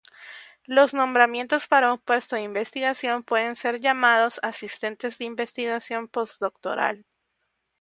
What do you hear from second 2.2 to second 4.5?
de investigación pueden ser llamados